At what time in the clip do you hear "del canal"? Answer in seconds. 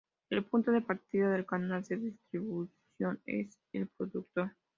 1.29-1.83